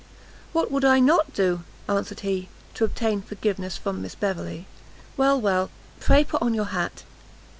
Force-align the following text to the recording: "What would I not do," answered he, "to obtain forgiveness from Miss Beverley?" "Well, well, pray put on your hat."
"What 0.51 0.71
would 0.71 0.83
I 0.83 0.99
not 0.99 1.31
do," 1.31 1.61
answered 1.87 2.21
he, 2.21 2.49
"to 2.73 2.83
obtain 2.85 3.21
forgiveness 3.21 3.77
from 3.77 4.01
Miss 4.01 4.15
Beverley?" 4.15 4.65
"Well, 5.15 5.39
well, 5.39 5.69
pray 5.99 6.23
put 6.23 6.41
on 6.41 6.55
your 6.55 6.65
hat." 6.73 7.03